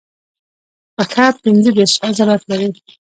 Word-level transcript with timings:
پښه 0.95 1.25
پنځه 1.43 1.69
دیرش 1.75 1.93
عضلات 2.07 2.41
لري. 2.51 2.67